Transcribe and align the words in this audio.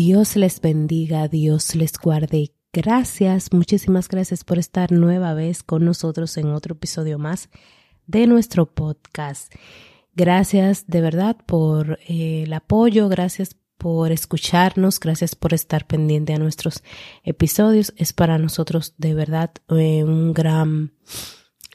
Dios 0.00 0.36
les 0.36 0.60
bendiga, 0.60 1.26
Dios 1.26 1.74
les 1.74 1.98
guarde. 1.98 2.52
Gracias, 2.72 3.52
muchísimas 3.52 4.08
gracias 4.08 4.44
por 4.44 4.56
estar 4.56 4.92
nueva 4.92 5.34
vez 5.34 5.64
con 5.64 5.84
nosotros 5.84 6.36
en 6.36 6.50
otro 6.50 6.74
episodio 6.74 7.18
más 7.18 7.48
de 8.06 8.28
nuestro 8.28 8.66
podcast. 8.72 9.52
Gracias 10.14 10.86
de 10.86 11.00
verdad 11.00 11.36
por 11.44 11.98
eh, 12.06 12.44
el 12.44 12.52
apoyo, 12.52 13.08
gracias 13.08 13.56
por 13.76 14.12
escucharnos, 14.12 15.00
gracias 15.00 15.34
por 15.34 15.52
estar 15.52 15.84
pendiente 15.88 16.32
a 16.32 16.38
nuestros 16.38 16.84
episodios. 17.24 17.92
Es 17.96 18.12
para 18.12 18.38
nosotros 18.38 18.94
de 18.98 19.14
verdad 19.14 19.50
eh, 19.68 20.04
un 20.04 20.32
gran, 20.32 20.92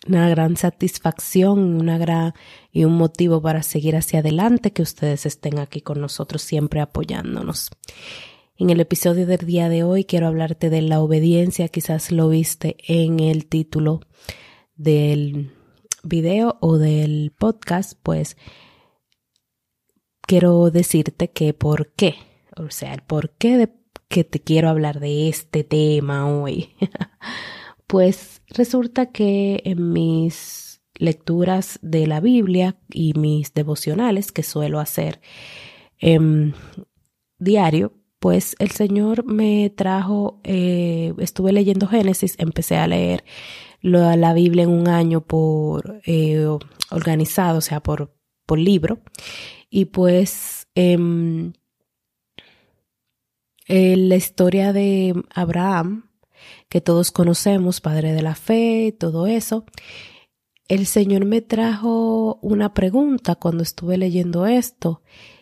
una 0.08 0.30
gran 0.30 0.58
satisfacción, 0.58 1.76
una 1.76 1.98
gran 1.98 2.34
y 2.72 2.86
un 2.86 2.94
motivo 2.94 3.42
para 3.42 3.64
seguir 3.64 3.96
hacia 3.96 4.20
adelante 4.20 4.72
que 4.72 4.82
ustedes 4.82 5.26
estén 5.26 5.60
aquí 5.60 5.82
con 5.82 6.02
nosotros 6.02 6.42
siempre 6.42 6.82
apoyándonos. 6.82 7.70
En 8.58 8.70
el 8.70 8.80
episodio 8.80 9.26
del 9.26 9.46
día 9.46 9.70
de 9.70 9.84
hoy 9.84 10.06
quiero 10.06 10.28
hablarte 10.28 10.70
de 10.70 10.82
la 10.82 11.02
obediencia, 11.02 11.68
quizás 11.70 12.12
lo 12.12 12.30
viste 12.30 12.76
en 12.88 13.20
el 13.20 13.48
título 13.48 14.02
del 14.76 15.52
video 16.04 16.58
o 16.60 16.78
del 16.78 17.34
podcast, 17.38 17.98
pues 18.04 18.38
quiero 20.22 20.70
decirte 20.70 21.32
que 21.32 21.54
por 21.54 21.94
qué, 21.94 22.16
o 22.58 22.70
sea, 22.70 22.94
el 22.94 23.02
por 23.02 23.32
qué 23.32 23.58
de 23.58 23.74
que 24.08 24.24
te 24.24 24.40
quiero 24.40 24.70
hablar 24.70 25.00
de 25.00 25.28
este 25.30 25.64
tema 25.64 26.28
hoy. 26.28 26.76
pues 27.88 28.43
resulta 28.54 29.08
que 29.08 29.62
en 29.66 29.92
mis 29.92 30.82
lecturas 30.96 31.80
de 31.82 32.08
la 32.08 32.20
Biblia 32.20 32.78
y 32.90 33.14
mis 33.14 33.54
devocionales 33.54 34.32
que 34.32 34.44
suelo 34.44 34.80
hacer 34.80 35.22
em, 36.00 36.54
diario, 37.40 37.94
pues 38.20 38.56
el 38.60 38.72
Señor 38.72 39.26
me 39.26 39.70
trajo, 39.70 40.40
eh, 40.44 41.14
estuve 41.18 41.52
leyendo 41.52 41.88
Génesis, 41.88 42.36
empecé 42.38 42.78
a 42.78 42.88
leer 42.88 43.24
la 43.82 44.34
Biblia 44.34 44.64
en 44.64 44.70
un 44.70 44.88
año 44.88 45.22
por 45.22 46.00
eh, 46.06 46.48
organizado, 46.90 47.58
o 47.58 47.62
sea, 47.62 47.82
por, 47.82 48.16
por 48.46 48.60
libro. 48.60 49.00
Y 49.70 49.86
pues 49.86 50.68
em, 50.76 51.52
la 53.68 54.16
historia 54.16 54.72
de 54.72 55.22
Abraham, 55.34 56.06
que 56.70 56.82
todos 56.82 57.12
conocemos, 57.12 57.82
padre 57.82 58.14
de 58.14 58.22
la 58.22 58.36
fe, 58.36 58.96
todo 58.98 59.28
eso, 59.28 59.66
el 60.68 60.86
Señor 60.86 61.26
me 61.26 61.42
trajo 61.42 62.40
una 62.42 62.74
pregunta 62.74 63.36
cuando 63.36 63.64
estuve 63.64 63.98
leyendo 63.98 64.46
esto, 64.46 65.02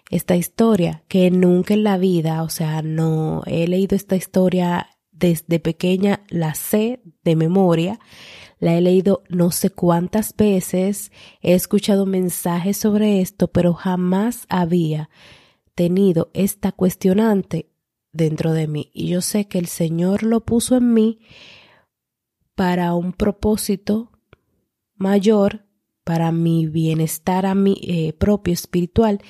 esta 0.09 0.35
historia, 0.35 1.03
que 1.07 1.31
nunca 1.31 1.73
en 1.73 1.83
la 1.83 1.97
vida, 1.97 2.43
o 2.43 2.49
sea, 2.49 2.81
no 2.81 3.43
he 3.45 3.67
leído 3.67 3.95
esta 3.95 4.15
historia 4.15 4.87
desde 5.11 5.59
pequeña, 5.59 6.25
la 6.29 6.55
sé 6.55 7.01
de 7.23 7.35
memoria, 7.35 7.99
la 8.59 8.75
he 8.75 8.81
leído 8.81 9.23
no 9.29 9.51
sé 9.51 9.69
cuántas 9.69 10.35
veces, 10.35 11.11
he 11.41 11.53
escuchado 11.53 12.05
mensajes 12.05 12.77
sobre 12.77 13.21
esto, 13.21 13.47
pero 13.51 13.73
jamás 13.73 14.45
había 14.49 15.09
tenido 15.75 16.29
esta 16.33 16.71
cuestionante 16.71 17.70
dentro 18.11 18.53
de 18.53 18.67
mí. 18.67 18.91
Y 18.93 19.07
yo 19.07 19.21
sé 19.21 19.47
que 19.47 19.59
el 19.59 19.67
Señor 19.67 20.23
lo 20.23 20.41
puso 20.45 20.75
en 20.77 20.93
mí 20.93 21.19
para 22.55 22.93
un 22.93 23.13
propósito 23.13 24.11
mayor, 24.95 25.65
para 26.03 26.31
mi 26.31 26.67
bienestar 26.67 27.45
a 27.45 27.55
mi 27.55 27.79
eh, 27.83 28.13
propio 28.13 28.53
espiritual 28.53 29.21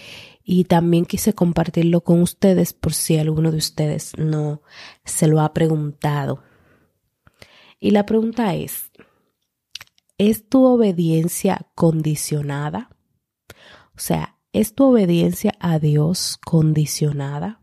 y 0.44 0.66
también 0.66 1.06
quise 1.06 1.34
compartirlo 1.34 2.02
con 2.02 2.22
ustedes 2.22 2.74
por 2.74 2.94
si 2.94 3.18
alguno 3.18 3.52
de 3.52 3.58
ustedes 3.58 4.14
no 4.18 4.62
se 5.06 5.28
lo 5.28 5.41
ha 5.41 5.53
preguntado. 5.53 6.44
Y 7.80 7.91
la 7.91 8.06
pregunta 8.06 8.53
es, 8.56 8.91
¿Es 10.24 10.47
tu 10.47 10.66
obediencia 10.66 11.66
condicionada? 11.74 12.96
O 13.96 14.00
sea, 14.00 14.38
¿es 14.53 14.75
tu 14.75 14.84
obediencia 14.84 15.56
a 15.59 15.80
Dios 15.80 16.38
condicionada? 16.46 17.61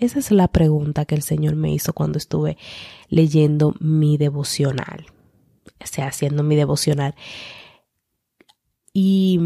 Esa 0.00 0.18
es 0.18 0.30
la 0.30 0.48
pregunta 0.48 1.04
que 1.04 1.14
el 1.14 1.22
Señor 1.22 1.56
me 1.56 1.72
hizo 1.72 1.92
cuando 1.92 2.16
estuve 2.16 2.56
leyendo 3.08 3.74
mi 3.80 4.16
devocional, 4.16 5.06
o 5.78 5.86
sea, 5.86 6.08
haciendo 6.08 6.42
mi 6.42 6.56
devocional. 6.56 7.14
Y 8.94 9.38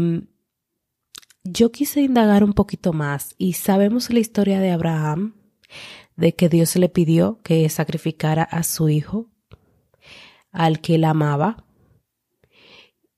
yo 1.43 1.71
quise 1.71 2.01
indagar 2.01 2.43
un 2.43 2.53
poquito 2.53 2.93
más 2.93 3.35
y 3.37 3.53
sabemos 3.53 4.09
la 4.09 4.19
historia 4.19 4.61
de 4.61 4.71
Abraham, 4.71 5.35
de 6.15 6.33
que 6.33 6.47
Dios 6.47 6.75
le 6.77 6.87
pidió 6.87 7.41
que 7.43 7.67
sacrificara 7.67 8.43
a 8.43 8.63
su 8.63 8.87
hijo, 8.87 9.29
al 10.51 10.79
que 10.79 10.95
él 10.95 11.03
amaba, 11.03 11.65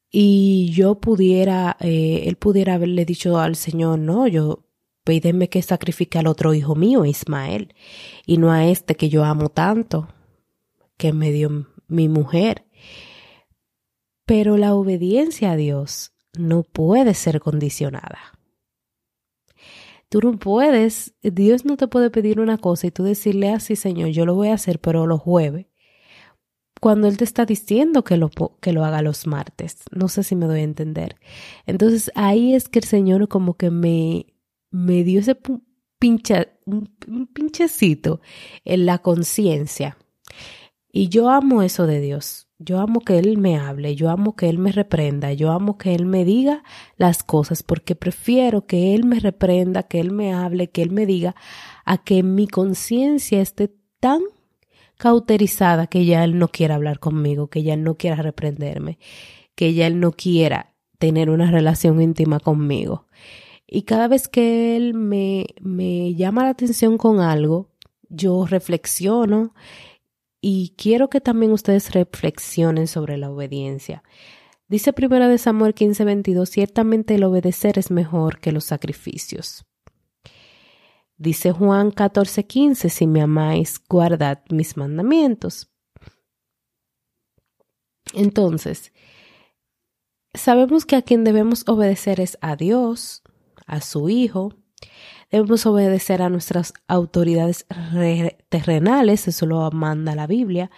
y 0.10 0.72
yo 0.72 0.96
pudiera, 1.00 1.78
eh, 1.80 2.24
él 2.26 2.38
pudiera 2.38 2.74
haberle 2.74 3.06
dicho 3.06 3.38
al 3.38 3.56
Señor, 3.56 4.00
no, 4.00 4.28
yo 4.28 4.67
pídeme 5.08 5.48
que 5.48 5.62
sacrifique 5.62 6.20
al 6.20 6.28
otro 6.28 6.54
hijo 6.54 6.76
mío, 6.76 7.06
Ismael, 7.06 7.74
y 8.26 8.38
no 8.38 8.52
a 8.52 8.68
este 8.68 8.96
que 8.96 9.08
yo 9.08 9.24
amo 9.24 9.48
tanto, 9.48 10.10
que 10.98 11.14
me 11.14 11.32
dio 11.32 11.66
mi 11.88 12.10
mujer. 12.10 12.66
Pero 14.26 14.58
la 14.58 14.76
obediencia 14.76 15.52
a 15.52 15.56
Dios 15.56 16.12
no 16.38 16.64
puede 16.64 17.14
ser 17.14 17.40
condicionada. 17.40 18.20
Tú 20.10 20.20
no 20.20 20.38
puedes, 20.38 21.14
Dios 21.22 21.64
no 21.64 21.78
te 21.78 21.88
puede 21.88 22.10
pedir 22.10 22.42
una 22.42 22.58
cosa 22.58 22.88
y 22.88 22.92
tú 22.92 23.04
decirle 23.04 23.50
así, 23.52 23.78
Señor, 23.78 24.10
yo 24.10 24.26
lo 24.26 24.36
voy 24.36 24.50
a 24.50 24.56
hacer, 24.56 24.80
pero 24.80 25.08
los 25.08 25.22
jueves 25.22 25.68
cuando 26.80 27.08
Él 27.08 27.18
te 27.18 27.24
está 27.24 27.46
diciendo 27.46 28.04
que 28.04 28.18
lo, 28.18 28.30
que 28.62 28.72
lo 28.72 28.86
haga 28.86 29.02
los 29.02 29.26
martes. 29.26 29.80
No 29.90 30.10
sé 30.10 30.22
si 30.22 30.36
me 30.36 30.46
doy 30.46 30.60
a 30.60 30.64
entender. 30.64 31.16
Entonces 31.66 32.12
ahí 32.14 32.54
es 32.54 32.70
que 32.70 32.78
el 32.78 32.86
Señor 32.86 33.28
como 33.28 33.56
que 33.56 33.72
me, 33.72 34.28
me 34.72 35.04
dio 35.04 35.20
ese 35.20 35.38
pincha, 36.00 36.48
un, 36.66 36.88
pinchecito 37.34 38.22
en 38.66 38.86
la 38.86 39.00
conciencia. 39.00 39.98
Y 40.92 41.10
yo 41.10 41.30
amo 41.30 41.62
eso 41.62 41.86
de 41.88 42.02
Dios. 42.02 42.48
Yo 42.60 42.80
amo 42.80 43.02
que 43.02 43.20
Él 43.20 43.38
me 43.38 43.58
hable, 43.58 43.96
yo 43.96 44.10
amo 44.10 44.36
que 44.36 44.50
Él 44.50 44.58
me 44.58 44.72
reprenda, 44.72 45.32
yo 45.34 45.52
amo 45.52 45.78
que 45.78 45.94
Él 45.94 46.08
me 46.08 46.26
diga 46.26 46.64
las 46.96 47.24
cosas, 47.24 47.62
porque 47.62 47.96
prefiero 47.96 48.66
que 48.66 48.96
Él 48.96 49.06
me 49.06 49.20
reprenda, 49.20 49.84
que 49.84 50.00
Él 50.00 50.12
me 50.12 50.34
hable, 50.34 50.72
que 50.72 50.82
Él 50.82 50.90
me 50.90 51.06
diga, 51.06 51.36
a 51.86 52.00
que 52.00 52.24
mi 52.24 52.48
conciencia 52.48 53.42
esté 53.42 53.72
tan 54.00 54.22
cauterizada 54.98 55.88
que 55.88 56.06
ya 56.06 56.24
él 56.24 56.38
no 56.38 56.50
quiera 56.50 56.76
hablar 56.76 57.00
conmigo, 57.00 57.48
que 57.48 57.64
ya 57.64 57.76
él 57.76 57.84
no 57.84 57.96
quiera 57.96 58.18
reprenderme, 58.18 58.98
que 59.56 59.74
ya 59.74 59.88
él 59.88 60.00
no 60.00 60.12
quiera 60.12 60.74
tener 60.98 61.30
una 61.30 61.52
relación 61.52 62.02
íntima 62.02 62.40
conmigo. 62.40 63.06
Y 63.68 63.84
cada 63.84 64.08
vez 64.08 64.28
que 64.30 64.78
él 64.78 64.94
me, 64.94 65.48
me 65.62 66.16
llama 66.16 66.44
la 66.44 66.50
atención 66.50 66.98
con 66.98 67.20
algo, 67.20 67.70
yo 68.10 68.46
reflexiono 68.46 69.54
y 70.40 70.74
quiero 70.78 71.10
que 71.10 71.20
también 71.20 71.52
ustedes 71.52 71.92
reflexionen 71.92 72.88
sobre 72.88 73.18
la 73.18 73.30
obediencia. 73.30 74.04
Dice 74.70 74.94
primero 74.94 75.28
de 75.28 75.38
Samuel 75.38 75.74
15:22, 75.74 76.50
ciertamente 76.50 77.16
el 77.16 77.24
obedecer 77.24 77.78
es 77.80 77.92
mejor 77.92 78.40
que 78.40 78.52
los 78.52 78.66
sacrificios. 78.66 79.66
Dice 81.18 81.52
Juan 81.52 81.92
14:15, 81.92 82.90
si 82.90 83.08
me 83.08 83.22
amáis, 83.22 83.82
guardad 83.90 84.40
mis 84.50 84.78
mandamientos. 84.78 85.72
Entonces, 88.14 88.94
sabemos 90.34 90.86
que 90.86 90.96
a 90.96 91.02
quien 91.02 91.24
debemos 91.24 91.68
obedecer 91.68 92.20
es 92.20 92.38
a 92.42 92.56
Dios, 92.56 93.24
a 93.68 93.82
su 93.82 94.10
Hijo, 94.10 94.54
debemos 95.30 95.66
obedecer 95.66 96.22
a 96.22 96.30
nuestras 96.30 96.74
autoridades 96.88 97.66
terrenales, 98.50 99.28
eso 99.28 99.46
lo 99.46 99.70
manda 99.72 100.16
la 100.16 100.28
Biblia, 100.28 100.72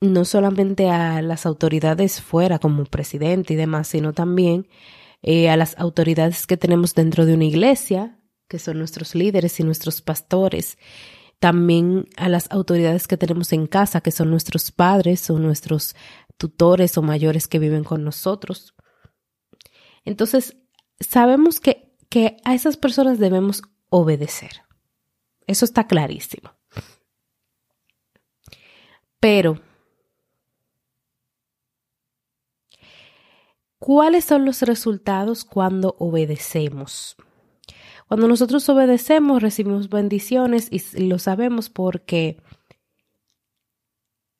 no 0.00 0.24
solamente 0.24 0.88
a 0.90 1.20
las 1.22 1.46
autoridades 1.46 2.20
fuera 2.20 2.58
como 2.58 2.84
presidente 2.84 3.54
y 3.54 3.56
demás, 3.56 3.88
sino 3.88 4.12
también 4.12 4.68
eh, 5.22 5.50
a 5.50 5.56
las 5.56 5.76
autoridades 5.78 6.46
que 6.46 6.56
tenemos 6.56 6.94
dentro 6.94 7.26
de 7.26 7.34
una 7.34 7.44
iglesia, 7.44 8.20
que 8.48 8.58
son 8.58 8.78
nuestros 8.78 9.14
líderes 9.14 9.58
y 9.58 9.64
nuestros 9.64 10.00
pastores, 10.00 10.78
también 11.40 12.08
a 12.16 12.28
las 12.28 12.50
autoridades 12.50 13.06
que 13.08 13.16
tenemos 13.16 13.52
en 13.52 13.66
casa, 13.66 14.00
que 14.00 14.10
son 14.10 14.30
nuestros 14.30 14.70
padres 14.70 15.28
o 15.30 15.38
nuestros 15.38 15.96
tutores 16.36 16.96
o 16.98 17.02
mayores 17.02 17.48
que 17.48 17.58
viven 17.58 17.84
con 17.84 18.04
nosotros. 18.04 18.74
Entonces, 20.08 20.56
sabemos 21.00 21.60
que, 21.60 21.94
que 22.08 22.38
a 22.44 22.54
esas 22.54 22.78
personas 22.78 23.18
debemos 23.18 23.62
obedecer. 23.90 24.62
Eso 25.46 25.66
está 25.66 25.86
clarísimo. 25.86 26.50
Pero, 29.20 29.60
¿cuáles 33.78 34.24
son 34.24 34.46
los 34.46 34.62
resultados 34.62 35.44
cuando 35.44 35.94
obedecemos? 35.98 37.16
Cuando 38.06 38.28
nosotros 38.28 38.66
obedecemos, 38.70 39.42
recibimos 39.42 39.90
bendiciones 39.90 40.68
y 40.70 41.06
lo 41.06 41.18
sabemos 41.18 41.68
porque 41.68 42.40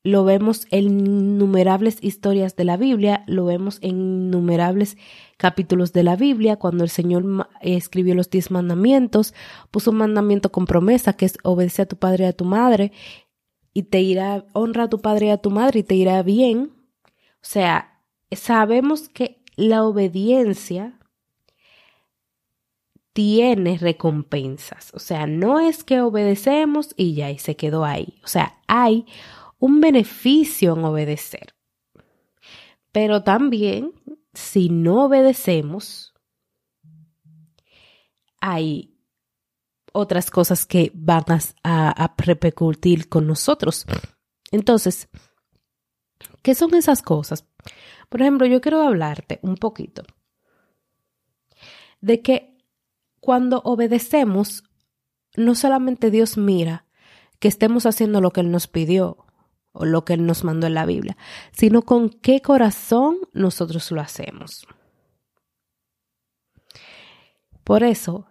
lo 0.03 0.23
vemos 0.23 0.65
en 0.71 0.85
innumerables 0.85 1.97
historias 2.01 2.55
de 2.55 2.63
la 2.63 2.77
Biblia, 2.77 3.23
lo 3.27 3.45
vemos 3.45 3.79
en 3.81 3.91
innumerables 3.91 4.97
capítulos 5.37 5.91
de 5.93 6.03
la 6.03 6.15
Biblia, 6.15 6.55
cuando 6.55 6.83
el 6.83 6.89
Señor 6.89 7.47
escribió 7.61 8.15
los 8.15 8.29
diez 8.29 8.49
mandamientos, 8.51 9.33
puso 9.71 9.91
un 9.91 9.97
mandamiento 9.97 10.51
con 10.51 10.65
promesa 10.65 11.13
que 11.13 11.25
es 11.25 11.37
obedece 11.43 11.81
a 11.81 11.87
tu 11.87 11.97
padre 11.97 12.25
y 12.25 12.27
a 12.27 12.33
tu 12.33 12.45
madre, 12.45 12.91
y 13.73 13.83
te 13.83 14.01
irá, 14.01 14.45
honra 14.53 14.83
a 14.83 14.89
tu 14.89 15.01
padre 15.01 15.27
y 15.27 15.29
a 15.29 15.37
tu 15.37 15.51
madre 15.51 15.79
y 15.79 15.83
te 15.83 15.95
irá 15.95 16.23
bien. 16.23 16.71
O 17.35 17.43
sea, 17.43 18.01
sabemos 18.31 19.09
que 19.09 19.41
la 19.55 19.83
obediencia 19.83 20.99
tiene 23.13 23.77
recompensas. 23.77 24.91
O 24.93 24.99
sea, 24.99 25.27
no 25.27 25.59
es 25.59 25.83
que 25.83 26.01
obedecemos 26.01 26.93
y 26.95 27.15
ya 27.15 27.31
y 27.31 27.37
se 27.37 27.55
quedó 27.55 27.85
ahí. 27.85 28.19
O 28.23 28.27
sea, 28.27 28.59
hay 28.67 29.05
un 29.59 29.81
beneficio 29.81 30.73
en 30.73 30.85
obedecer. 30.85 31.53
Pero 32.91 33.23
también, 33.23 33.93
si 34.33 34.69
no 34.69 35.05
obedecemos, 35.05 36.13
hay 38.41 38.95
otras 39.93 40.31
cosas 40.31 40.65
que 40.65 40.91
van 40.93 41.25
a, 41.63 42.15
repercutir 42.17 43.09
con 43.09 43.27
nosotros. 43.27 43.85
Entonces, 44.51 45.09
¿qué 46.41 46.55
son 46.55 46.73
esas 46.73 47.01
cosas? 47.01 47.45
Por 48.09 48.21
ejemplo, 48.21 48.47
yo 48.47 48.61
quiero 48.61 48.81
hablarte 48.81 49.39
un 49.43 49.55
poquito 49.55 50.03
de 52.01 52.21
que 52.21 52.57
cuando 53.19 53.61
obedecemos, 53.65 54.63
no 55.35 55.53
solamente 55.53 56.09
Dios 56.09 56.37
mira 56.37 56.85
que 57.39 57.47
estemos 57.47 57.85
haciendo 57.85 58.21
lo 58.21 58.31
que 58.31 58.41
Él 58.41 58.51
nos 58.51 58.67
pidió 58.67 59.28
o 59.79 59.85
lo 59.85 60.03
que 60.03 60.13
Él 60.13 60.25
nos 60.25 60.43
mandó 60.43 60.67
en 60.67 60.73
la 60.73 60.85
Biblia, 60.85 61.17
sino 61.53 61.81
con 61.83 62.09
qué 62.09 62.41
corazón 62.41 63.17
nosotros 63.31 63.89
lo 63.91 64.01
hacemos. 64.01 64.67
Por 67.63 67.83
eso, 67.83 68.27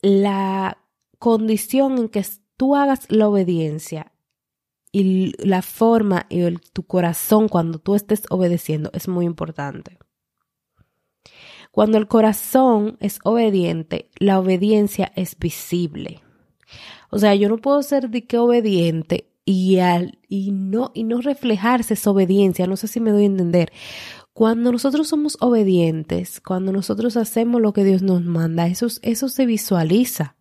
la 0.00 0.78
condición 1.18 1.98
en 1.98 2.08
que 2.08 2.24
tú 2.56 2.74
hagas 2.74 3.10
la 3.10 3.28
obediencia 3.28 4.12
y 4.92 5.34
la 5.46 5.60
forma 5.60 6.24
y 6.30 6.56
tu 6.72 6.86
corazón 6.86 7.48
cuando 7.48 7.78
tú 7.78 7.94
estés 7.94 8.22
obedeciendo 8.30 8.90
es 8.94 9.08
muy 9.08 9.26
importante. 9.26 9.98
Cuando 11.70 11.98
el 11.98 12.08
corazón 12.08 12.96
es 13.00 13.18
obediente, 13.24 14.08
la 14.18 14.38
obediencia 14.38 15.12
es 15.16 15.38
visible. 15.38 16.22
O 17.10 17.18
sea, 17.18 17.34
yo 17.34 17.50
no 17.50 17.58
puedo 17.58 17.82
ser 17.82 18.08
de 18.08 18.26
que 18.26 18.38
obediente 18.38 19.35
y, 19.46 19.78
al, 19.78 20.18
y, 20.28 20.50
no, 20.50 20.90
y 20.92 21.04
no 21.04 21.22
reflejarse 21.22 21.94
esa 21.94 22.10
obediencia. 22.10 22.66
No 22.66 22.76
sé 22.76 22.88
si 22.88 23.00
me 23.00 23.12
doy 23.12 23.22
a 23.22 23.26
entender. 23.26 23.72
Cuando 24.34 24.72
nosotros 24.72 25.08
somos 25.08 25.38
obedientes, 25.40 26.42
cuando 26.42 26.72
nosotros 26.72 27.16
hacemos 27.16 27.62
lo 27.62 27.72
que 27.72 27.84
Dios 27.84 28.02
nos 28.02 28.22
manda, 28.22 28.66
eso, 28.66 28.88
eso 29.00 29.28
se 29.30 29.46
visualiza 29.46 30.36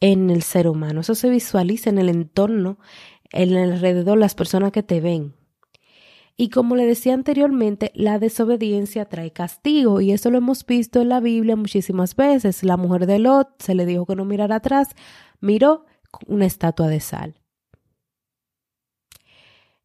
en 0.00 0.30
el 0.30 0.42
ser 0.42 0.68
humano, 0.68 1.00
eso 1.00 1.14
se 1.14 1.28
visualiza 1.28 1.90
en 1.90 1.98
el 1.98 2.08
entorno, 2.08 2.78
en 3.32 3.52
el 3.52 3.72
alrededor, 3.72 4.16
las 4.16 4.34
personas 4.34 4.72
que 4.72 4.82
te 4.82 5.00
ven. 5.00 5.34
Y 6.36 6.48
como 6.50 6.76
le 6.76 6.86
decía 6.86 7.14
anteriormente, 7.14 7.90
la 7.94 8.18
desobediencia 8.18 9.04
trae 9.06 9.32
castigo 9.32 10.00
y 10.00 10.12
eso 10.12 10.30
lo 10.30 10.38
hemos 10.38 10.64
visto 10.64 11.00
en 11.00 11.08
la 11.08 11.20
Biblia 11.20 11.56
muchísimas 11.56 12.16
veces. 12.16 12.62
La 12.62 12.76
mujer 12.76 13.06
de 13.06 13.18
Lot 13.18 13.50
se 13.60 13.74
le 13.74 13.86
dijo 13.86 14.06
que 14.06 14.16
no 14.16 14.24
mirara 14.24 14.56
atrás, 14.56 14.88
miró 15.40 15.84
una 16.26 16.46
estatua 16.46 16.88
de 16.88 17.00
sal. 17.00 17.34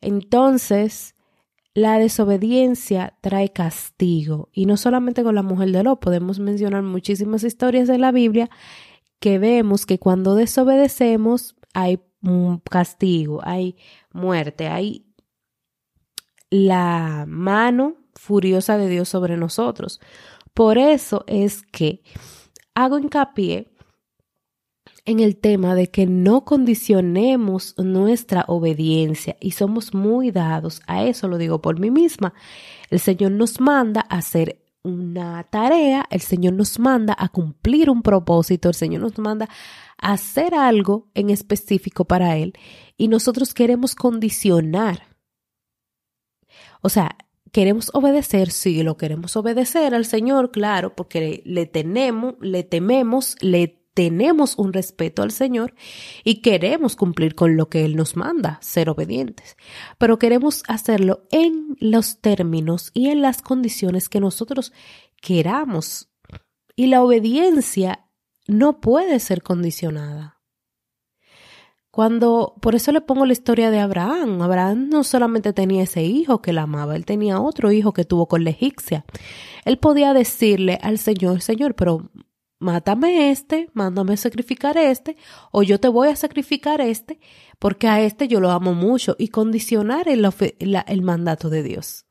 Entonces, 0.01 1.15
la 1.73 1.97
desobediencia 1.99 3.17
trae 3.21 3.49
castigo. 3.49 4.49
Y 4.53 4.65
no 4.65 4.77
solamente 4.77 5.23
con 5.23 5.35
la 5.35 5.43
mujer 5.43 5.71
de 5.71 5.83
Lot, 5.83 5.99
podemos 5.99 6.39
mencionar 6.39 6.83
muchísimas 6.83 7.43
historias 7.43 7.87
de 7.87 7.97
la 7.97 8.11
Biblia 8.11 8.49
que 9.19 9.39
vemos 9.39 9.85
que 9.85 9.99
cuando 9.99 10.35
desobedecemos 10.35 11.55
hay 11.73 11.99
castigo, 12.69 13.39
hay 13.43 13.77
muerte, 14.11 14.67
hay 14.67 15.05
la 16.49 17.25
mano 17.27 17.95
furiosa 18.15 18.77
de 18.77 18.89
Dios 18.89 19.09
sobre 19.09 19.37
nosotros. 19.37 19.99
Por 20.53 20.77
eso 20.77 21.23
es 21.27 21.63
que 21.63 22.01
hago 22.73 22.99
hincapié 22.99 23.71
en 25.05 25.19
el 25.19 25.37
tema 25.37 25.75
de 25.75 25.87
que 25.87 26.05
no 26.05 26.45
condicionemos 26.45 27.75
nuestra 27.77 28.45
obediencia 28.47 29.35
y 29.39 29.51
somos 29.51 29.93
muy 29.93 30.31
dados 30.31 30.81
a 30.87 31.03
eso, 31.03 31.27
lo 31.27 31.37
digo 31.37 31.61
por 31.61 31.79
mí 31.79 31.91
misma. 31.91 32.33
El 32.89 32.99
Señor 32.99 33.31
nos 33.31 33.59
manda 33.59 34.05
a 34.09 34.17
hacer 34.17 34.65
una 34.83 35.43
tarea, 35.43 36.05
el 36.09 36.21
Señor 36.21 36.53
nos 36.53 36.79
manda 36.79 37.15
a 37.17 37.29
cumplir 37.29 37.89
un 37.89 38.01
propósito, 38.01 38.69
el 38.69 38.75
Señor 38.75 39.01
nos 39.01 39.17
manda 39.17 39.49
a 39.97 40.13
hacer 40.13 40.55
algo 40.55 41.09
en 41.13 41.29
específico 41.29 42.05
para 42.05 42.37
Él 42.37 42.53
y 42.97 43.07
nosotros 43.07 43.53
queremos 43.53 43.95
condicionar. 43.95 45.03
O 46.81 46.89
sea, 46.89 47.17
queremos 47.51 47.91
obedecer, 47.93 48.51
sí, 48.51 48.83
lo 48.83 48.97
queremos 48.97 49.35
obedecer 49.35 49.93
al 49.93 50.05
Señor, 50.05 50.51
claro, 50.51 50.95
porque 50.95 51.41
le 51.45 51.65
tenemos, 51.65 52.35
le 52.39 52.63
tememos, 52.63 53.35
le 53.41 53.78
tenemos 53.93 54.57
un 54.57 54.73
respeto 54.73 55.23
al 55.23 55.31
Señor 55.31 55.73
y 56.23 56.41
queremos 56.41 56.95
cumplir 56.95 57.35
con 57.35 57.57
lo 57.57 57.69
que 57.69 57.85
Él 57.85 57.95
nos 57.95 58.15
manda, 58.15 58.59
ser 58.61 58.89
obedientes, 58.89 59.57
pero 59.97 60.19
queremos 60.19 60.63
hacerlo 60.67 61.27
en 61.31 61.75
los 61.79 62.21
términos 62.21 62.91
y 62.93 63.09
en 63.09 63.21
las 63.21 63.41
condiciones 63.41 64.09
que 64.09 64.19
nosotros 64.19 64.71
queramos. 65.21 66.09
Y 66.75 66.87
la 66.87 67.03
obediencia 67.03 68.05
no 68.47 68.79
puede 68.79 69.19
ser 69.19 69.43
condicionada. 69.43 70.39
Cuando, 71.91 72.55
por 72.61 72.75
eso 72.75 72.91
le 72.91 73.01
pongo 73.01 73.25
la 73.25 73.33
historia 73.33 73.71
de 73.71 73.79
Abraham. 73.79 74.41
Abraham 74.41 74.89
no 74.89 75.03
solamente 75.03 75.53
tenía 75.53 75.83
ese 75.83 76.03
hijo 76.03 76.41
que 76.41 76.53
la 76.53 76.61
amaba, 76.61 76.95
él 76.95 77.05
tenía 77.05 77.41
otro 77.41 77.71
hijo 77.71 77.93
que 77.93 78.05
tuvo 78.05 78.27
con 78.27 78.43
la 78.43 78.51
egipcia. 78.51 79.05
Él 79.65 79.79
podía 79.79 80.13
decirle 80.13 80.79
al 80.81 80.99
Señor, 80.99 81.41
Señor, 81.41 81.75
pero 81.75 82.09
mátame 82.59 83.31
este, 83.31 83.69
mándame 83.73 84.17
sacrificar 84.17 84.77
este, 84.77 85.17
o 85.51 85.63
yo 85.63 85.79
te 85.79 85.87
voy 85.87 86.09
a 86.09 86.15
sacrificar 86.15 86.81
este, 86.81 87.19
porque 87.57 87.87
a 87.87 88.01
este 88.01 88.27
yo 88.27 88.39
lo 88.39 88.51
amo 88.51 88.73
mucho, 88.73 89.15
y 89.17 89.29
condicionar 89.29 90.07
el, 90.07 90.29
el 90.59 91.01
mandato 91.01 91.49
de 91.49 91.63
Dios. 91.63 92.05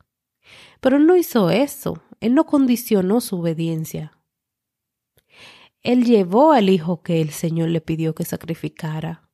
Pero 0.80 0.96
él 0.96 1.06
no 1.06 1.16
hizo 1.16 1.50
eso, 1.50 2.02
él 2.20 2.34
no 2.34 2.46
condicionó 2.46 3.20
su 3.20 3.38
obediencia. 3.40 4.18
Él 5.82 6.04
llevó 6.04 6.52
al 6.52 6.70
hijo 6.70 7.02
que 7.02 7.20
el 7.20 7.30
Señor 7.30 7.68
le 7.68 7.80
pidió 7.80 8.14
que 8.14 8.24
sacrificara. 8.24 9.30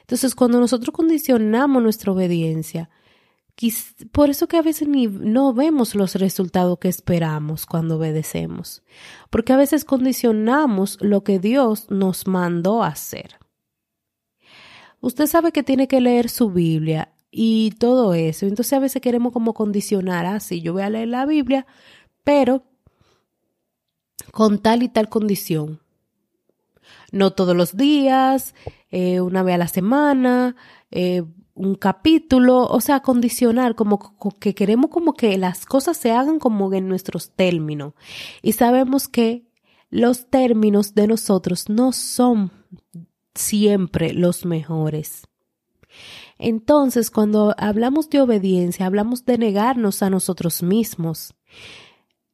Entonces, 0.00 0.34
cuando 0.34 0.60
nosotros 0.60 0.94
condicionamos 0.94 1.82
nuestra 1.82 2.12
obediencia, 2.12 2.90
por 4.12 4.30
eso 4.30 4.48
que 4.48 4.56
a 4.56 4.62
veces 4.62 4.88
no 4.88 5.52
vemos 5.52 5.94
los 5.94 6.14
resultados 6.14 6.78
que 6.78 6.88
esperamos 6.88 7.66
cuando 7.66 7.96
obedecemos, 7.96 8.82
porque 9.28 9.52
a 9.52 9.56
veces 9.56 9.84
condicionamos 9.84 10.98
lo 11.00 11.24
que 11.24 11.38
Dios 11.38 11.90
nos 11.90 12.26
mandó 12.26 12.82
hacer. 12.82 13.38
Usted 15.00 15.26
sabe 15.26 15.52
que 15.52 15.62
tiene 15.62 15.88
que 15.88 16.00
leer 16.00 16.30
su 16.30 16.50
Biblia 16.50 17.12
y 17.30 17.72
todo 17.72 18.14
eso, 18.14 18.46
entonces 18.46 18.72
a 18.72 18.80
veces 18.80 19.02
queremos 19.02 19.32
como 19.32 19.52
condicionar, 19.52 20.24
así 20.24 20.58
ah, 20.60 20.62
yo 20.64 20.72
voy 20.72 20.82
a 20.82 20.90
leer 20.90 21.08
la 21.08 21.26
Biblia, 21.26 21.66
pero 22.24 22.64
con 24.32 24.58
tal 24.58 24.82
y 24.82 24.88
tal 24.88 25.08
condición. 25.08 25.80
No 27.12 27.32
todos 27.32 27.56
los 27.56 27.76
días, 27.76 28.54
eh, 28.90 29.20
una 29.20 29.42
vez 29.42 29.56
a 29.56 29.58
la 29.58 29.68
semana, 29.68 30.56
eh, 30.90 31.24
un 31.60 31.74
capítulo, 31.74 32.66
o 32.66 32.80
sea, 32.80 33.00
condicionar, 33.00 33.74
como 33.74 34.16
que 34.38 34.54
queremos 34.54 34.90
como 34.90 35.12
que 35.12 35.36
las 35.36 35.66
cosas 35.66 35.98
se 35.98 36.10
hagan 36.10 36.38
como 36.38 36.72
en 36.72 36.88
nuestros 36.88 37.32
términos. 37.32 37.92
Y 38.42 38.52
sabemos 38.52 39.08
que 39.08 39.44
los 39.90 40.30
términos 40.30 40.94
de 40.94 41.06
nosotros 41.06 41.68
no 41.68 41.92
son 41.92 42.50
siempre 43.34 44.14
los 44.14 44.46
mejores. 44.46 45.26
Entonces, 46.38 47.10
cuando 47.10 47.54
hablamos 47.58 48.08
de 48.08 48.22
obediencia, 48.22 48.86
hablamos 48.86 49.26
de 49.26 49.36
negarnos 49.36 50.02
a 50.02 50.08
nosotros 50.08 50.62
mismos. 50.62 51.34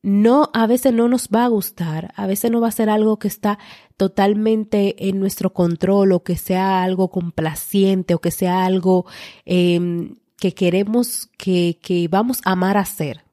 No, 0.07 0.51
a 0.55 0.69
veces 0.69 0.93
no 0.93 1.09
nos 1.09 1.31
va 1.35 1.45
a 1.45 1.49
gustar, 1.49 2.13
a 2.15 2.29
veces 2.29 2.53
no 2.53 2.61
va 2.61 2.69
a 2.69 2.71
ser 2.71 2.89
algo 2.89 3.19
que 3.19 3.27
está 3.27 3.59
totalmente 3.97 5.09
en 5.09 5.19
nuestro 5.19 5.53
control 5.53 6.13
o 6.13 6.23
que 6.23 6.37
sea 6.37 6.85
algo 6.85 7.11
complaciente 7.11 8.15
o 8.15 8.21
que 8.21 8.31
sea 8.31 8.65
algo 8.65 9.05
eh, 9.47 10.15
que 10.37 10.55
queremos, 10.55 11.29
que, 11.37 11.81
que 11.83 12.07
vamos 12.07 12.41
a 12.45 12.53
amar 12.53 12.77
hacer. 12.77 13.25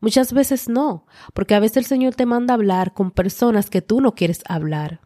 Muchas 0.00 0.32
veces 0.32 0.68
no, 0.68 1.04
porque 1.32 1.56
a 1.56 1.58
veces 1.58 1.78
el 1.78 1.84
Señor 1.86 2.14
te 2.14 2.26
manda 2.26 2.54
a 2.54 2.58
hablar 2.58 2.94
con 2.94 3.10
personas 3.10 3.68
que 3.68 3.82
tú 3.82 4.00
no 4.00 4.14
quieres 4.14 4.44
hablar, 4.46 5.00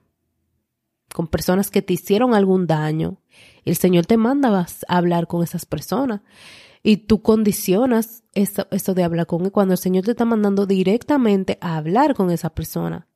con 1.15 1.27
personas 1.27 1.71
que 1.71 1.81
te 1.81 1.95
hicieron 1.95 2.35
algún 2.35 2.67
daño. 2.67 3.23
El 3.65 3.77
Señor 3.77 4.05
te 4.05 4.19
manda 4.19 4.51
a 4.51 4.95
hablar 4.95 5.27
con 5.27 5.43
esas 5.43 5.65
personas 5.65 6.21
y 6.83 6.99
tú 6.99 7.23
condicionas 7.23 8.23
eso, 8.35 8.95
de 8.95 9.05
hablar 9.05 9.27
con 9.27 9.45
él 9.45 9.53
cuando 9.53 9.75
el 9.75 9.79
Señor 9.79 10.05
te 10.05 10.13
está 10.13 10.25
mandando 10.25 10.67
directamente 10.67 11.59
a 11.61 11.77
hablar 11.77 12.15
con 12.15 12.31
esa 12.31 12.51
persona. 12.51 13.07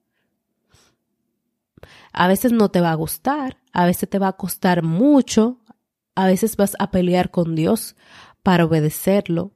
A 2.13 2.29
veces 2.29 2.53
no 2.53 2.71
te 2.71 2.81
va 2.81 2.93
a 2.93 2.97
gustar, 2.97 3.59
a 3.73 3.87
veces 3.87 4.09
te 4.09 4.19
va 4.19 4.29
a 4.29 4.37
costar 4.37 4.83
mucho, 4.83 5.61
a 6.15 6.27
veces 6.27 6.57
vas 6.57 6.77
a 6.79 6.91
pelear 6.91 7.31
con 7.31 7.55
Dios 7.55 7.97
para 8.43 8.65
obedecerlo. 8.65 9.53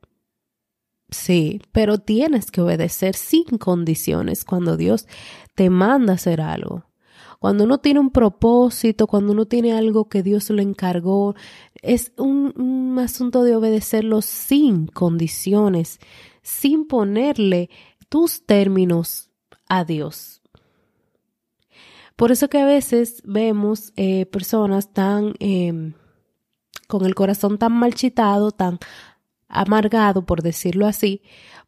Sí, 1.10 1.60
pero 1.72 1.98
tienes 1.98 2.50
que 2.50 2.60
obedecer 2.60 3.14
sin 3.14 3.58
condiciones 3.58 4.44
cuando 4.44 4.76
Dios 4.76 5.06
te 5.54 5.70
manda 5.70 6.14
hacer 6.14 6.40
algo. 6.40 6.85
Cuando 7.38 7.64
uno 7.64 7.78
tiene 7.78 8.00
un 8.00 8.10
propósito, 8.10 9.06
cuando 9.06 9.32
uno 9.32 9.46
tiene 9.46 9.72
algo 9.72 10.08
que 10.08 10.22
Dios 10.22 10.50
le 10.50 10.62
encargó, 10.62 11.34
es 11.82 12.12
un, 12.16 12.52
un 12.56 12.98
asunto 12.98 13.42
de 13.42 13.56
obedecerlo 13.56 14.22
sin 14.22 14.86
condiciones, 14.86 15.98
sin 16.42 16.86
ponerle 16.86 17.70
tus 18.08 18.46
términos 18.46 19.30
a 19.68 19.84
Dios. 19.84 20.42
Por 22.16 22.32
eso 22.32 22.48
que 22.48 22.58
a 22.58 22.64
veces 22.64 23.22
vemos 23.24 23.92
eh, 23.96 24.24
personas 24.26 24.92
tan 24.92 25.34
em, 25.38 25.92
con 26.88 27.04
el 27.04 27.14
corazón 27.14 27.58
tan 27.58 27.72
marchitado, 27.72 28.52
tan 28.52 28.78
amargado, 29.48 30.24
por 30.24 30.42
decirlo 30.42 30.86
así, 30.86 31.22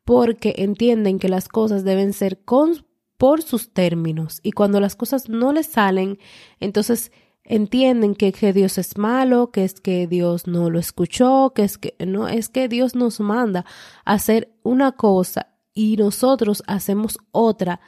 porque 0.05 0.55
entienden 0.57 1.19
que 1.19 1.29
las 1.29 1.49
cosas 1.49 1.85
deben 1.85 2.15
ser 2.15 2.43
con, 2.45 2.87
por 3.19 3.43
sus 3.43 3.71
términos. 3.73 4.41
Y 4.43 4.53
cuando 4.53 4.81
las 4.81 4.97
cosas 4.97 5.29
no 5.29 5.53
les 5.53 5.67
salen, 5.67 6.19
entonces 6.61 7.13
entienden 7.45 8.15
que, 8.15 8.33
que, 8.33 8.53
Dios 8.53 8.79
es 8.79 8.97
malo, 8.97 9.51
que 9.51 9.65
es 9.65 9.81
que 9.81 10.07
Dios 10.07 10.47
no 10.47 10.71
lo 10.71 10.79
escuchó, 10.79 11.53
que 11.55 11.65
es 11.65 11.79
que 11.79 11.95
no 12.07 12.29
es 12.29 12.49
que 12.49 12.69
Dios 12.69 12.95
nos 12.95 13.21
manda 13.21 13.65
a 14.05 14.15
hacer 14.15 14.55
una 14.63 14.93
cosa 14.93 15.55
y 15.75 15.97
nosotros 15.97 16.63
hacemos 16.67 17.19
otra 17.33 17.81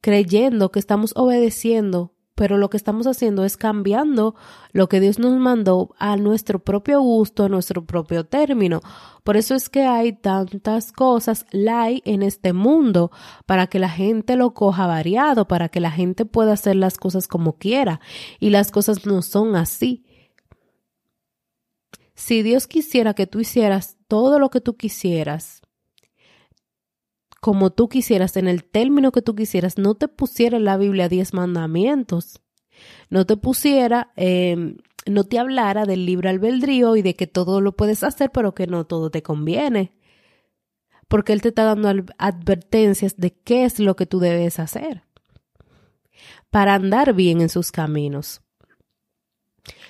creyendo 0.00 0.70
que 0.70 0.78
estamos 0.78 1.12
obedeciendo 1.16 2.14
pero 2.40 2.56
lo 2.56 2.70
que 2.70 2.78
estamos 2.78 3.06
haciendo 3.06 3.44
es 3.44 3.58
cambiando 3.58 4.34
lo 4.72 4.88
que 4.88 4.98
Dios 4.98 5.18
nos 5.18 5.38
mandó 5.38 5.94
a 5.98 6.16
nuestro 6.16 6.58
propio 6.58 7.02
gusto, 7.02 7.44
a 7.44 7.48
nuestro 7.50 7.84
propio 7.84 8.24
término. 8.24 8.80
Por 9.24 9.36
eso 9.36 9.54
es 9.54 9.68
que 9.68 9.82
hay 9.82 10.14
tantas 10.14 10.90
cosas 10.90 11.44
light 11.50 12.00
en 12.06 12.22
este 12.22 12.54
mundo, 12.54 13.10
para 13.44 13.66
que 13.66 13.78
la 13.78 13.90
gente 13.90 14.36
lo 14.36 14.54
coja 14.54 14.86
variado, 14.86 15.48
para 15.48 15.68
que 15.68 15.80
la 15.80 15.90
gente 15.90 16.24
pueda 16.24 16.54
hacer 16.54 16.76
las 16.76 16.96
cosas 16.96 17.28
como 17.28 17.58
quiera. 17.58 18.00
Y 18.38 18.48
las 18.48 18.70
cosas 18.70 19.04
no 19.04 19.20
son 19.20 19.54
así. 19.54 20.06
Si 22.14 22.42
Dios 22.42 22.66
quisiera 22.66 23.12
que 23.12 23.26
tú 23.26 23.40
hicieras 23.40 23.98
todo 24.08 24.38
lo 24.38 24.48
que 24.48 24.62
tú 24.62 24.78
quisieras, 24.78 25.60
como 27.40 27.70
tú 27.70 27.88
quisieras, 27.88 28.36
en 28.36 28.48
el 28.48 28.64
término 28.64 29.12
que 29.12 29.22
tú 29.22 29.34
quisieras, 29.34 29.78
no 29.78 29.94
te 29.94 30.08
pusiera 30.08 30.58
en 30.58 30.64
la 30.64 30.76
Biblia 30.76 31.08
diez 31.08 31.32
mandamientos, 31.32 32.40
no 33.08 33.24
te 33.26 33.36
pusiera, 33.38 34.12
eh, 34.16 34.76
no 35.06 35.24
te 35.24 35.38
hablara 35.38 35.86
del 35.86 36.04
libre 36.04 36.28
albedrío 36.28 36.96
y 36.96 37.02
de 37.02 37.16
que 37.16 37.26
todo 37.26 37.62
lo 37.62 37.72
puedes 37.72 38.04
hacer, 38.04 38.30
pero 38.30 38.54
que 38.54 38.66
no 38.66 38.84
todo 38.84 39.10
te 39.10 39.22
conviene. 39.22 39.96
Porque 41.08 41.32
Él 41.32 41.42
te 41.42 41.48
está 41.48 41.64
dando 41.64 41.88
advertencias 42.18 43.16
de 43.16 43.32
qué 43.32 43.64
es 43.64 43.80
lo 43.80 43.96
que 43.96 44.06
tú 44.06 44.20
debes 44.20 44.60
hacer 44.60 45.02
para 46.50 46.74
andar 46.74 47.14
bien 47.14 47.40
en 47.40 47.48
sus 47.48 47.72
caminos. 47.72 48.42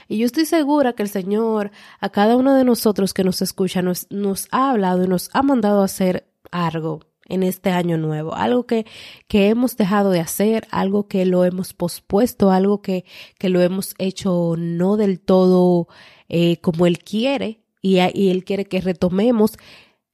Y 0.09 0.19
yo 0.19 0.27
estoy 0.27 0.45
segura 0.45 0.95
que 0.95 1.03
el 1.03 1.09
Señor 1.09 1.71
a 2.01 2.11
cada 2.11 2.37
uno 2.37 2.55
de 2.55 2.65
nosotros 2.65 3.13
que 3.13 3.25
nos 3.25 3.43
escucha 3.43 3.83
nos, 3.83 4.07
nos 4.11 4.49
ha 4.51 4.71
hablado 4.71 5.05
y 5.05 5.09
nos 5.09 5.31
ha 5.33 5.43
mandado 5.43 5.83
a 5.83 5.85
hacer 5.85 6.33
algo 6.51 7.10
en 7.31 7.43
este 7.43 7.71
año 7.71 7.97
nuevo, 7.97 8.35
algo 8.35 8.67
que, 8.67 8.85
que 9.29 9.49
hemos 9.49 9.77
dejado 9.77 10.11
de 10.11 10.21
hacer, 10.21 10.67
algo 10.71 11.09
que 11.09 11.25
lo 11.25 11.45
hemos 11.45 11.73
pospuesto, 11.73 12.51
algo 12.51 12.83
que, 12.83 13.05
que 13.39 13.49
lo 13.49 13.61
hemos 13.61 13.95
hecho 13.99 14.55
no 14.59 14.97
del 14.97 15.21
todo 15.21 15.89
eh, 16.29 16.59
como 16.59 16.87
Él 16.87 16.99
quiere 16.99 17.61
y, 17.81 17.99
y 18.15 18.31
Él 18.31 18.45
quiere 18.45 18.67
que 18.67 18.81
retomemos. 18.81 19.57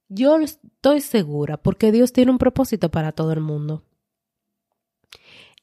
Yo 0.07 0.37
estoy 0.39 1.01
segura 1.01 1.57
porque 1.57 1.91
Dios 1.91 2.13
tiene 2.13 2.31
un 2.31 2.37
propósito 2.37 2.89
para 2.89 3.11
todo 3.11 3.33
el 3.33 3.41
mundo. 3.41 3.83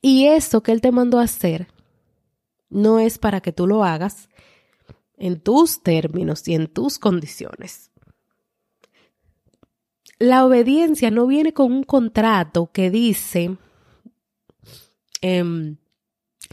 Y 0.02 0.26
eso 0.26 0.62
que 0.62 0.72
Él 0.72 0.80
te 0.80 0.92
mandó 0.92 1.18
a 1.18 1.24
hacer 1.24 1.68
no 2.68 2.98
es 2.98 3.18
para 3.18 3.40
que 3.40 3.52
tú 3.52 3.66
lo 3.66 3.84
hagas 3.84 4.28
en 5.16 5.40
tus 5.40 5.82
términos 5.82 6.46
y 6.48 6.54
en 6.54 6.66
tus 6.66 6.98
condiciones 6.98 7.92
la 10.18 10.44
obediencia 10.44 11.10
no 11.10 11.26
viene 11.26 11.52
con 11.52 11.72
un 11.72 11.84
contrato 11.84 12.70
que 12.72 12.90
dice, 12.90 13.56
em, 15.20 15.76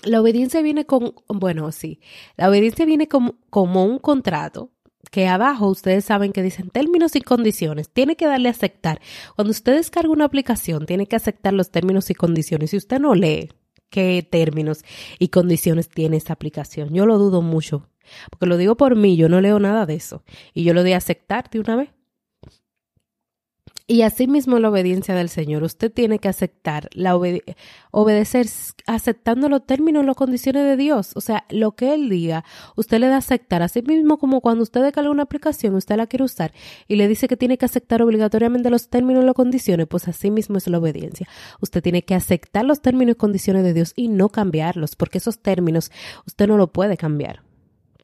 la 0.03 0.21
obediencia 0.21 0.61
viene 0.61 0.85
con, 0.85 1.13
bueno, 1.27 1.71
sí, 1.71 1.99
la 2.37 2.49
obediencia 2.49 2.85
viene 2.85 3.07
como, 3.07 3.35
un 3.51 3.99
contrato 3.99 4.71
que 5.11 5.27
abajo 5.27 5.67
ustedes 5.67 6.05
saben 6.05 6.31
que 6.31 6.41
dicen 6.41 6.69
términos 6.69 7.15
y 7.15 7.21
condiciones. 7.21 7.89
Tiene 7.89 8.15
que 8.15 8.27
darle 8.27 8.47
a 8.47 8.51
aceptar. 8.51 9.01
Cuando 9.35 9.51
usted 9.51 9.75
descarga 9.75 10.09
una 10.09 10.25
aplicación, 10.25 10.85
tiene 10.85 11.05
que 11.05 11.17
aceptar 11.17 11.53
los 11.53 11.69
términos 11.69 12.09
y 12.09 12.15
condiciones. 12.15 12.69
Si 12.69 12.77
usted 12.77 12.99
no 12.99 13.13
lee 13.13 13.49
qué 13.89 14.25
términos 14.29 14.85
y 15.19 15.27
condiciones 15.27 15.89
tiene 15.89 16.17
esa 16.17 16.33
aplicación, 16.33 16.93
yo 16.93 17.05
lo 17.05 17.17
dudo 17.17 17.41
mucho. 17.41 17.89
Porque 18.29 18.45
lo 18.45 18.57
digo 18.57 18.77
por 18.77 18.95
mí, 18.95 19.17
yo 19.17 19.27
no 19.27 19.41
leo 19.41 19.59
nada 19.59 19.85
de 19.85 19.95
eso. 19.95 20.23
Y 20.53 20.63
yo 20.63 20.73
lo 20.73 20.83
de 20.83 20.95
aceptar 20.95 21.49
de 21.49 21.59
una 21.59 21.75
vez. 21.75 21.89
Y 23.91 24.03
asimismo 24.03 24.57
la 24.57 24.69
obediencia 24.69 25.15
del 25.15 25.27
Señor. 25.27 25.63
Usted 25.63 25.91
tiene 25.91 26.17
que 26.19 26.29
aceptar, 26.29 26.87
la 26.93 27.13
obedecer 27.91 28.47
aceptando 28.87 29.49
los 29.49 29.65
términos 29.65 30.05
las 30.05 30.15
condiciones 30.15 30.63
de 30.63 30.77
Dios. 30.77 31.11
O 31.15 31.19
sea, 31.19 31.43
lo 31.49 31.73
que 31.73 31.93
Él 31.93 32.07
diga, 32.07 32.45
usted 32.77 32.99
le 32.99 33.07
da 33.07 33.15
a 33.15 33.17
aceptar. 33.17 33.61
Asimismo 33.61 34.17
como 34.17 34.39
cuando 34.39 34.63
usted 34.63 34.81
descarga 34.81 35.11
una 35.11 35.23
aplicación, 35.23 35.75
usted 35.75 35.97
la 35.97 36.07
quiere 36.07 36.23
usar 36.23 36.53
y 36.87 36.95
le 36.95 37.09
dice 37.09 37.27
que 37.27 37.35
tiene 37.35 37.57
que 37.57 37.65
aceptar 37.65 38.01
obligatoriamente 38.01 38.69
los 38.69 38.87
términos 38.87 39.23
y 39.23 39.25
las 39.25 39.35
condiciones, 39.35 39.87
pues 39.87 40.07
asimismo 40.07 40.57
es 40.57 40.67
la 40.67 40.77
obediencia. 40.77 41.27
Usted 41.59 41.83
tiene 41.83 42.05
que 42.05 42.15
aceptar 42.15 42.63
los 42.63 42.81
términos 42.81 43.15
y 43.15 43.17
condiciones 43.17 43.65
de 43.65 43.73
Dios 43.73 43.91
y 43.97 44.07
no 44.07 44.29
cambiarlos, 44.29 44.95
porque 44.95 45.17
esos 45.17 45.39
términos 45.39 45.91
usted 46.25 46.47
no 46.47 46.55
lo 46.55 46.71
puede 46.71 46.95
cambiar 46.95 47.43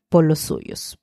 por 0.10 0.26
los 0.26 0.40
suyos. 0.40 1.00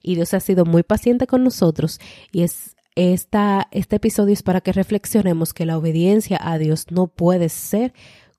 Y 0.00 0.14
Dios 0.14 0.32
ha 0.32 0.40
sido 0.40 0.64
muy 0.64 0.82
paciente 0.82 1.26
con 1.26 1.44
nosotros 1.44 2.00
y 2.32 2.42
es 2.42 2.74
esta, 2.94 3.68
este 3.70 3.96
episodio 3.96 4.34
es 4.34 4.42
para 4.42 4.60
que 4.60 4.72
reflexionemos 4.72 5.54
que 5.54 5.66
la 5.66 5.78
obediencia 5.78 6.38
a 6.40 6.58
Dios 6.58 6.86
no 6.90 7.08
puede 7.08 7.48
ser 7.48 7.94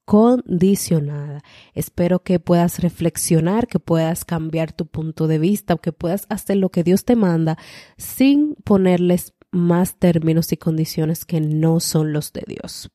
condicionada. 0.05 1.41
Espero 1.74 2.24
que 2.24 2.39
puedas 2.39 2.79
reflexionar, 2.79 3.67
que 3.67 3.79
puedas 3.79 4.25
cambiar 4.25 4.74
tu 4.74 4.86
punto 4.86 5.27
de 5.27 5.39
vista, 5.39 5.77
que 5.77 5.91
puedas 5.91 6.25
hacer 6.29 6.57
lo 6.57 6.69
que 6.69 6.83
Dios 6.83 7.05
te 7.05 7.15
manda 7.15 7.57
sin 7.98 8.55
ponerles 8.63 9.33
más 9.51 9.98
términos 9.98 10.51
y 10.51 10.57
condiciones 10.57 11.25
que 11.25 11.39
no 11.39 11.79
son 11.79 12.12
los 12.12 12.33
de 12.33 12.43
Dios. 12.48 12.89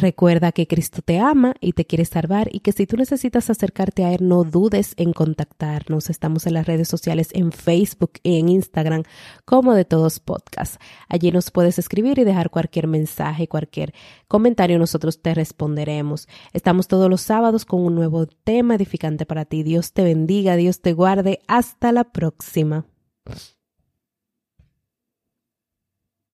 Recuerda 0.00 0.52
que 0.52 0.68
Cristo 0.68 1.02
te 1.02 1.18
ama 1.18 1.54
y 1.60 1.72
te 1.72 1.84
quiere 1.84 2.04
salvar 2.04 2.48
y 2.52 2.60
que 2.60 2.70
si 2.70 2.86
tú 2.86 2.96
necesitas 2.96 3.50
acercarte 3.50 4.04
a 4.04 4.12
Él, 4.12 4.28
no 4.28 4.44
dudes 4.44 4.94
en 4.96 5.12
contactarnos. 5.12 6.08
Estamos 6.08 6.46
en 6.46 6.54
las 6.54 6.68
redes 6.68 6.86
sociales 6.86 7.30
en 7.32 7.50
Facebook 7.50 8.12
y 8.22 8.38
en 8.38 8.48
Instagram 8.48 9.02
como 9.44 9.74
de 9.74 9.84
todos 9.84 10.20
podcasts. 10.20 10.78
Allí 11.08 11.32
nos 11.32 11.50
puedes 11.50 11.80
escribir 11.80 12.20
y 12.20 12.24
dejar 12.24 12.50
cualquier 12.50 12.86
mensaje, 12.86 13.48
cualquier 13.48 13.92
comentario, 14.28 14.78
nosotros 14.78 15.20
te 15.20 15.34
responderemos. 15.34 16.28
Estamos 16.52 16.86
todos 16.86 17.10
los 17.10 17.22
sábados 17.22 17.64
con 17.64 17.80
un 17.80 17.96
nuevo 17.96 18.26
tema 18.26 18.76
edificante 18.76 19.26
para 19.26 19.46
ti. 19.46 19.64
Dios 19.64 19.92
te 19.94 20.04
bendiga, 20.04 20.54
Dios 20.54 20.80
te 20.80 20.92
guarde. 20.92 21.40
Hasta 21.48 21.90
la 21.90 22.04
próxima. 22.04 22.86